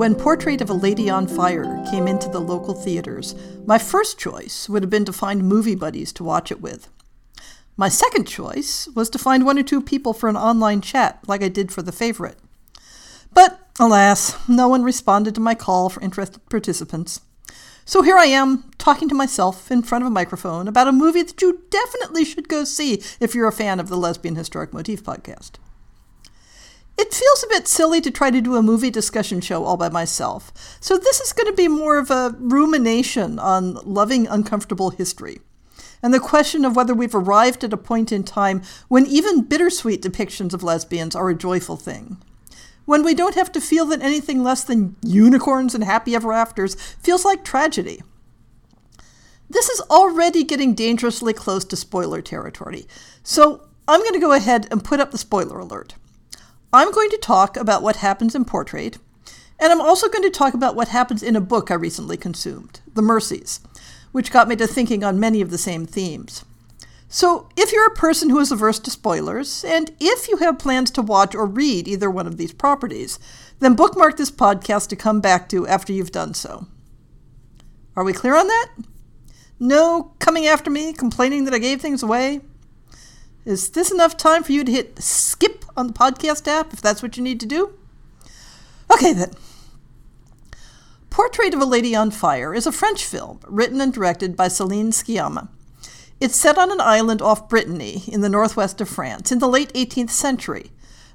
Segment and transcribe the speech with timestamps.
[0.00, 3.34] When Portrait of a Lady on Fire came into the local theaters,
[3.66, 6.88] my first choice would have been to find movie buddies to watch it with.
[7.76, 11.42] My second choice was to find one or two people for an online chat, like
[11.42, 12.38] I did for the favorite.
[13.34, 17.20] But, alas, no one responded to my call for interested participants.
[17.84, 21.24] So here I am, talking to myself in front of a microphone about a movie
[21.24, 25.04] that you definitely should go see if you're a fan of the Lesbian Historic Motif
[25.04, 25.58] podcast.
[27.00, 29.88] It feels a bit silly to try to do a movie discussion show all by
[29.88, 35.40] myself, so this is going to be more of a rumination on loving uncomfortable history,
[36.02, 40.02] and the question of whether we've arrived at a point in time when even bittersweet
[40.02, 42.18] depictions of lesbians are a joyful thing.
[42.84, 46.74] When we don't have to feel that anything less than unicorns and happy ever afters
[46.74, 48.02] feels like tragedy.
[49.48, 52.86] This is already getting dangerously close to spoiler territory,
[53.22, 55.94] so I'm going to go ahead and put up the spoiler alert.
[56.72, 58.98] I'm going to talk about what happens in Portrait,
[59.58, 62.80] and I'm also going to talk about what happens in a book I recently consumed,
[62.94, 63.58] The Mercies,
[64.12, 66.44] which got me to thinking on many of the same themes.
[67.08, 70.92] So, if you're a person who is averse to spoilers, and if you have plans
[70.92, 73.18] to watch or read either one of these properties,
[73.58, 76.68] then bookmark this podcast to come back to after you've done so.
[77.96, 78.68] Are we clear on that?
[79.58, 82.42] No coming after me, complaining that I gave things away?
[83.44, 87.02] Is this enough time for you to hit skip on the podcast app if that's
[87.02, 87.74] what you need to do?
[88.92, 89.32] Okay, then.
[91.10, 94.92] Portrait of a Lady on Fire is a French film written and directed by Céline
[94.92, 95.48] Sciamma.
[96.20, 99.72] It's set on an island off Brittany in the northwest of France in the late
[99.72, 100.70] 18th century,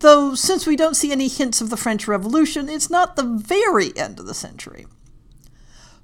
[0.00, 3.96] though since we don't see any hints of the French Revolution, it's not the very
[3.96, 4.86] end of the century.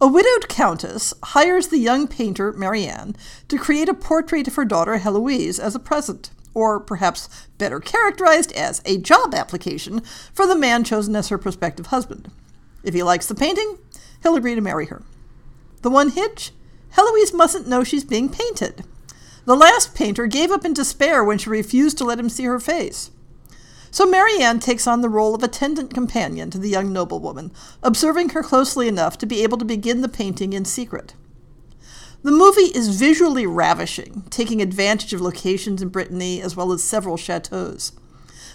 [0.00, 3.16] A widowed countess hires the young painter Marianne
[3.48, 7.28] to create a portrait of her daughter Heloise as a present, or perhaps
[7.58, 10.00] better characterized as a job application
[10.32, 12.30] for the man chosen as her prospective husband.
[12.82, 13.76] If he likes the painting,
[14.22, 15.02] he'll agree to marry her.
[15.82, 16.52] The one hitch?
[16.92, 18.84] Heloise mustn't know she's being painted.
[19.44, 22.58] The last painter gave up in despair when she refused to let him see her
[22.58, 23.10] face.
[23.90, 27.52] So Marianne takes on the role of attendant companion to the young noblewoman,
[27.82, 31.12] observing her closely enough to be able to begin the painting in secret.
[32.26, 37.16] The movie is visually ravishing, taking advantage of locations in Brittany as well as several
[37.16, 37.92] chateaus.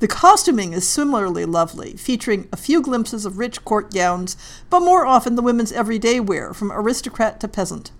[0.00, 4.36] The costuming is similarly lovely, featuring a few glimpses of rich court gowns,
[4.68, 7.90] but more often the women's everyday wear, from aristocrat to peasant.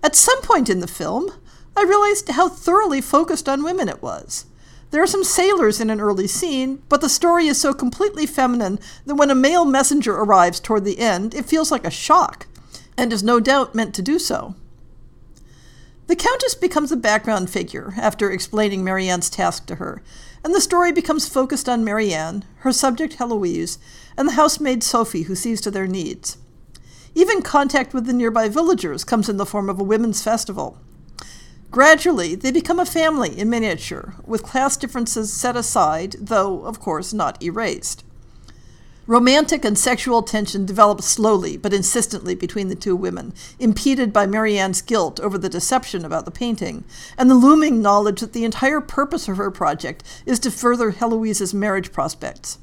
[0.00, 1.32] At some point in the film,
[1.76, 4.46] I realized how thoroughly focused on women it was.
[4.92, 8.78] There are some sailors in an early scene, but the story is so completely feminine
[9.06, 12.46] that when a male messenger arrives toward the end, it feels like a shock,
[12.96, 14.54] and is no doubt meant to do so.
[16.08, 20.00] The Countess becomes a background figure after explaining Marianne's task to her,
[20.42, 23.78] and the story becomes focused on Marianne, her subject Heloise,
[24.16, 26.38] and the housemaid Sophie who sees to their needs.
[27.14, 30.78] Even contact with the nearby villagers comes in the form of a women's festival.
[31.70, 37.12] Gradually, they become a family in miniature, with class differences set aside, though, of course,
[37.12, 38.02] not erased.
[39.08, 44.82] Romantic and sexual tension develops slowly but insistently between the two women, impeded by Marianne's
[44.82, 46.84] guilt over the deception about the painting,
[47.16, 51.54] and the looming knowledge that the entire purpose of her project is to further Heloise's
[51.54, 52.58] marriage prospects.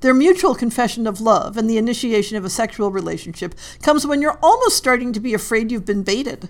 [0.00, 4.38] Their mutual confession of love and the initiation of a sexual relationship comes when you're
[4.42, 6.48] almost starting to be afraid you've been baited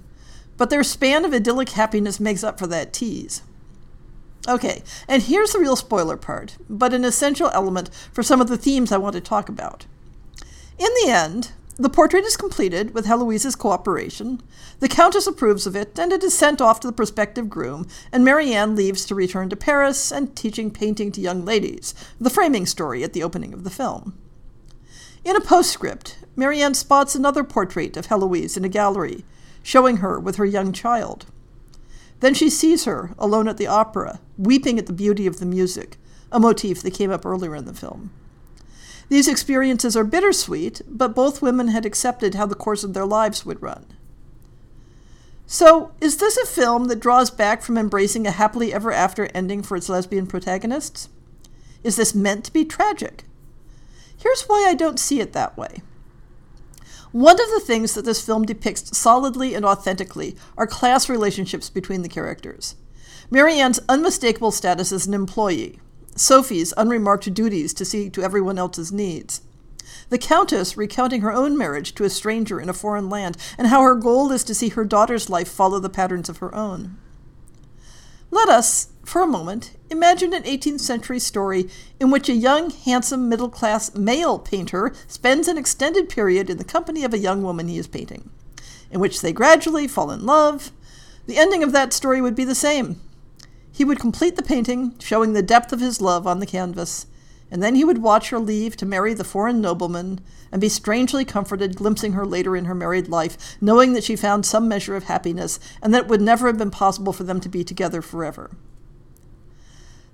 [0.58, 3.42] but their span of idyllic happiness makes up for that tease.
[4.46, 8.56] Okay, and here's the real spoiler part, but an essential element for some of the
[8.56, 9.86] themes I want to talk about.
[10.78, 14.42] In the end, the portrait is completed with Heloise's cooperation.
[14.80, 18.24] The Countess approves of it, and it is sent off to the prospective groom, and
[18.24, 23.04] Marianne leaves to return to Paris and teaching painting to young ladies, the framing story
[23.04, 24.18] at the opening of the film.
[25.24, 29.24] In a postscript, Marianne spots another portrait of Heloise in a gallery,
[29.62, 31.26] showing her with her young child.
[32.20, 35.96] Then she sees her alone at the opera, weeping at the beauty of the music,
[36.32, 38.10] a motif that came up earlier in the film.
[39.08, 43.46] These experiences are bittersweet, but both women had accepted how the course of their lives
[43.46, 43.86] would run.
[45.46, 49.62] So, is this a film that draws back from embracing a happily ever after ending
[49.62, 51.08] for its lesbian protagonists?
[51.82, 53.24] Is this meant to be tragic?
[54.18, 55.80] Here's why I don't see it that way.
[57.12, 62.02] One of the things that this film depicts solidly and authentically are class relationships between
[62.02, 62.76] the characters.
[63.30, 65.80] Marianne's unmistakable status as an employee,
[66.16, 69.42] Sophie's unremarked duties to see to everyone else's needs,
[70.10, 73.82] the Countess recounting her own marriage to a stranger in a foreign land, and how
[73.82, 76.96] her goal is to see her daughter's life follow the patterns of her own.
[78.30, 83.28] Let us, for a moment, imagine an 18th century story in which a young, handsome,
[83.28, 87.68] middle class male painter spends an extended period in the company of a young woman
[87.68, 88.28] he is painting,
[88.90, 90.70] in which they gradually fall in love.
[91.26, 93.00] The ending of that story would be the same.
[93.72, 97.06] He would complete the painting, showing the depth of his love on the canvas,
[97.50, 100.20] and then he would watch her leave to marry the foreign nobleman
[100.52, 104.44] and be strangely comforted glimpsing her later in her married life, knowing that she found
[104.44, 107.48] some measure of happiness and that it would never have been possible for them to
[107.48, 108.50] be together forever.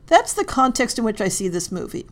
[0.07, 2.07] That's the context in which I see this movie.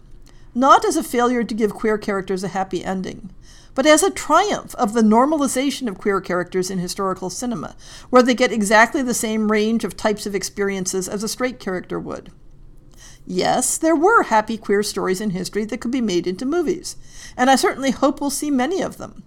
[0.54, 3.30] Not as a failure to give queer characters a happy ending,
[3.74, 7.74] but as a triumph of the normalization of queer characters in historical cinema,
[8.10, 11.98] where they get exactly the same range of types of experiences as a straight character
[11.98, 12.30] would.
[13.26, 16.96] Yes, there were happy queer stories in history that could be made into movies,
[17.36, 19.22] and I certainly hope we'll see many of them.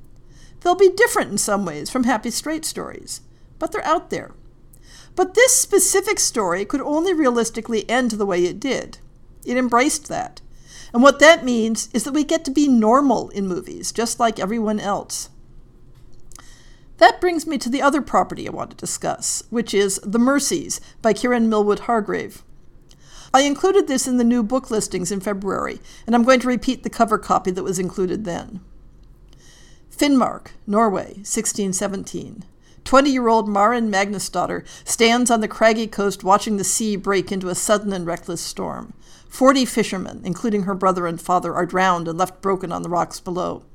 [0.61, 3.21] They'll be different in some ways from happy straight stories,
[3.59, 4.31] but they're out there.
[5.15, 8.97] But this specific story could only realistically end the way it did.
[9.45, 10.41] It embraced that.
[10.93, 14.39] And what that means is that we get to be normal in movies, just like
[14.39, 15.29] everyone else.
[16.97, 20.79] That brings me to the other property I want to discuss, which is The Mercies
[21.01, 22.43] by Kiran Millwood Hargrave.
[23.35, 26.83] I included this in the new book listings in February, and I'm going to repeat
[26.83, 28.61] the cover copy that was included then.
[29.91, 32.45] Finnmark, Norway, 1617.
[32.85, 37.49] 20 year old Maren Magnusdotter stands on the craggy coast watching the sea break into
[37.49, 38.93] a sudden and reckless storm.
[39.27, 43.19] Forty fishermen, including her brother and father, are drowned and left broken on the rocks
[43.19, 43.65] below.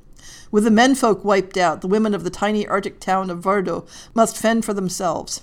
[0.50, 4.38] With the menfolk wiped out, the women of the tiny Arctic town of Vardø must
[4.38, 5.42] fend for themselves.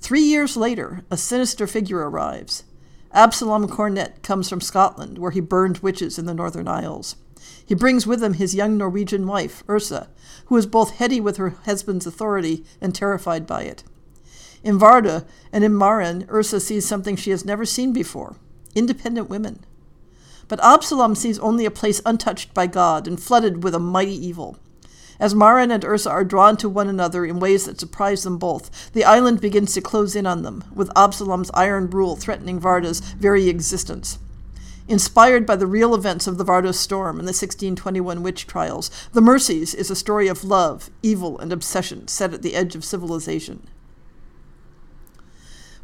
[0.00, 2.64] Three years later, a sinister figure arrives.
[3.14, 7.16] Absalom Cornet comes from Scotland, where he burned witches in the Northern Isles.
[7.64, 10.08] He brings with him his young Norwegian wife, Ursa,
[10.46, 13.84] who is both heady with her husband's authority and terrified by it.
[14.64, 18.36] In Vardø and in Maren, Ursa sees something she has never seen before
[18.74, 19.64] independent women.
[20.48, 24.58] But Absalom sees only a place untouched by God and flooded with a mighty evil.
[25.22, 28.90] As Maren and Ursa are drawn to one another in ways that surprise them both,
[28.92, 33.48] the island begins to close in on them, with Absalom's iron rule threatening Vardø's very
[33.48, 34.18] existence.
[34.88, 39.20] Inspired by the real events of the Vardø storm and the 1621 witch trials, The
[39.20, 43.68] Mercies is a story of love, evil, and obsession set at the edge of civilization.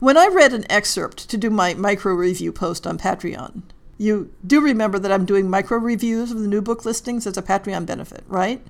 [0.00, 3.62] When I read an excerpt to do my micro review post on Patreon,
[3.98, 7.42] you do remember that I'm doing micro reviews of the new book listings as a
[7.42, 8.66] Patreon benefit, right?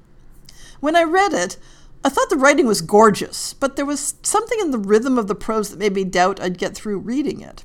[0.80, 1.56] When I read it,
[2.04, 5.34] I thought the writing was gorgeous, but there was something in the rhythm of the
[5.34, 7.64] prose that made me doubt I'd get through reading it.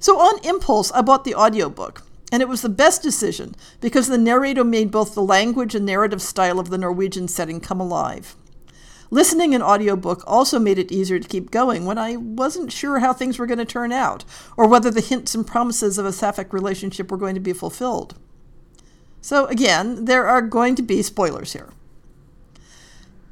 [0.00, 4.18] So on impulse, I bought the audiobook, and it was the best decision because the
[4.18, 8.34] narrator made both the language and narrative style of the Norwegian setting come alive.
[9.10, 13.12] Listening an audiobook also made it easier to keep going when I wasn't sure how
[13.12, 14.24] things were going to turn out,
[14.56, 18.16] or whether the hints and promises of a sapphic relationship were going to be fulfilled.
[19.20, 21.70] So, again, there are going to be spoilers here.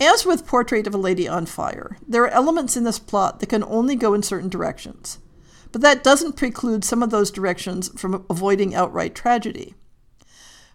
[0.00, 3.48] As with Portrait of a Lady on Fire, there are elements in this plot that
[3.48, 5.18] can only go in certain directions.
[5.70, 9.74] But that doesn't preclude some of those directions from avoiding outright tragedy.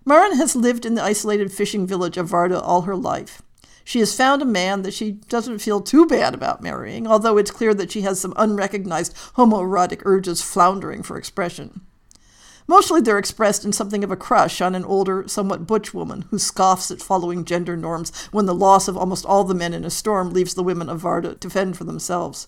[0.05, 3.41] Maren has lived in the isolated fishing village of Vardø all her life.
[3.83, 7.51] She has found a man that she doesn't feel too bad about marrying, although it's
[7.51, 11.81] clear that she has some unrecognized homoerotic urges floundering for expression.
[12.69, 16.37] Mostly they're expressed in something of a crush on an older, somewhat butch woman who
[16.37, 19.89] scoffs at following gender norms when the loss of almost all the men in a
[19.89, 22.47] storm leaves the women of Vardø to fend for themselves.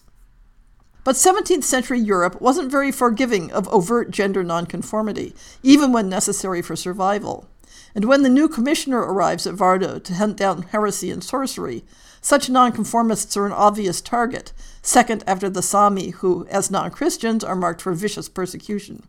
[1.04, 6.75] But 17th century Europe wasn't very forgiving of overt gender nonconformity, even when necessary for
[6.75, 7.48] survival.
[7.96, 11.84] And when the new commissioner arrives at Vardø to hunt down heresy and sorcery,
[12.22, 17.56] such nonconformists are an obvious target, second after the Sami, who, as non Christians, are
[17.56, 19.01] marked for vicious persecution.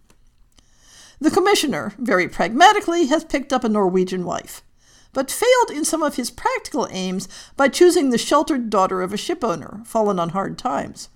[1.22, 4.60] The commissioner, very pragmatically, has picked up a Norwegian wife,
[5.12, 9.16] but failed in some of his practical aims by choosing the sheltered daughter of a
[9.16, 11.10] shipowner, fallen on hard times.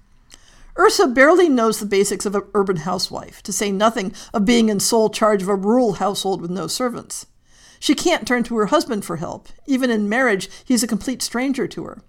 [0.79, 4.79] Ursa barely knows the basics of an urban housewife, to say nothing of being in
[4.79, 7.27] sole charge of a rural household with no servants.
[7.81, 9.49] She can't turn to her husband for help.
[9.67, 12.01] Even in marriage, he's a complete stranger to her.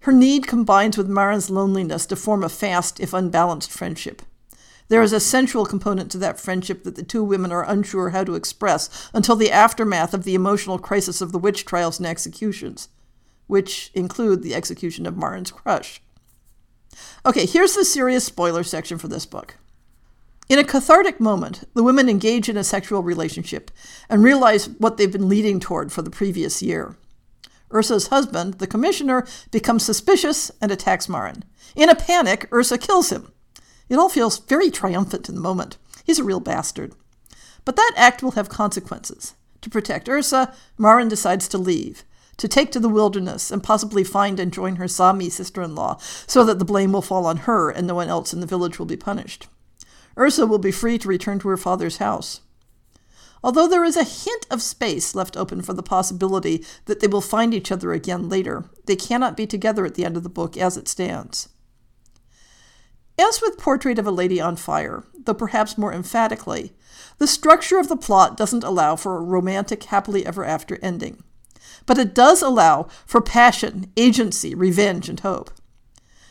[0.00, 4.20] Her need combines with Maren's loneliness to form a fast, if unbalanced, friendship.
[4.88, 8.24] There is a sensual component to that friendship that the two women are unsure how
[8.24, 12.88] to express until the aftermath of the emotional crisis of the witch trials and executions,
[13.46, 16.02] which include the execution of Maren's crush.
[17.24, 19.56] Okay, here's the serious spoiler section for this book.
[20.48, 23.70] In a cathartic moment, the women engage in a sexual relationship
[24.10, 26.96] and realize what they've been leading toward for the previous year.
[27.72, 31.44] Ursa's husband, the commissioner, becomes suspicious and attacks Maren.
[31.74, 33.32] In a panic, Ursa kills him.
[33.88, 35.76] It all feels very triumphant in the moment.
[36.04, 36.94] He's a real bastard.
[37.64, 39.34] But that act will have consequences.
[39.60, 42.04] To protect Ursa, Maren decides to leave,
[42.36, 45.98] to take to the wilderness and possibly find and join her Sami sister in law,
[46.26, 48.78] so that the blame will fall on her and no one else in the village
[48.78, 49.46] will be punished.
[50.18, 52.40] Ursa will be free to return to her father's house.
[53.44, 57.20] Although there is a hint of space left open for the possibility that they will
[57.20, 60.56] find each other again later, they cannot be together at the end of the book
[60.56, 61.48] as it stands.
[63.22, 66.72] As with Portrait of a Lady on Fire, though perhaps more emphatically,
[67.18, 71.22] the structure of the plot doesn't allow for a romantic happily ever after ending.
[71.86, 75.52] But it does allow for passion, agency, revenge, and hope.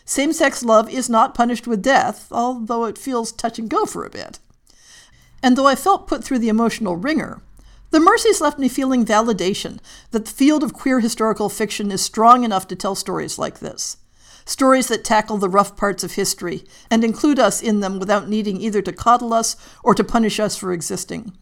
[0.03, 4.03] Same sex love is not punished with death, although it feels touch and go for
[4.03, 4.39] a bit.
[5.41, 7.41] And though I felt put through the emotional wringer,
[7.91, 9.79] the Mercies left me feeling validation
[10.11, 13.95] that the field of queer historical fiction is strong enough to tell stories like this.
[14.45, 18.59] Stories that tackle the rough parts of history and include us in them without needing
[18.59, 21.33] either to coddle us or to punish us for existing.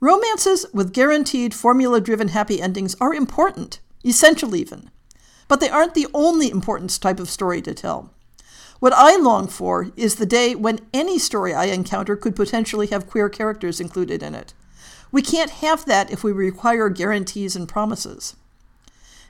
[0.00, 4.90] Romances with guaranteed formula driven happy endings are important, essential even,
[5.48, 8.14] but they aren't the only important type of story to tell.
[8.78, 13.08] What I long for is the day when any story I encounter could potentially have
[13.08, 14.54] queer characters included in it.
[15.10, 18.36] We can't have that if we require guarantees and promises.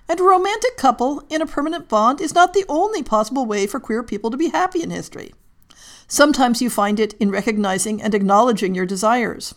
[0.08, 3.78] And a romantic couple in a permanent bond is not the only possible way for
[3.78, 5.34] queer people to be happy in history.
[6.06, 9.54] Sometimes you find it in recognizing and acknowledging your desires.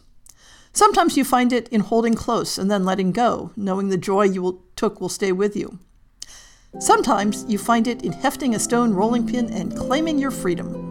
[0.74, 4.42] Sometimes you find it in holding close and then letting go, knowing the joy you
[4.42, 5.80] will, took will stay with you.
[6.80, 10.91] Sometimes you find it in hefting a stone rolling pin and claiming your freedom.